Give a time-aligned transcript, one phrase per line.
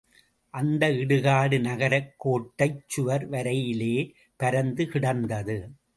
[0.53, 3.95] அந்த இடுகாடு நகரக் கோட்டைச் சுவர் வரையிலே
[4.39, 5.57] பரந்து கிடந்தது.